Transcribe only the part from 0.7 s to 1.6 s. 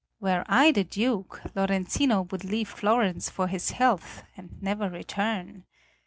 the Duke,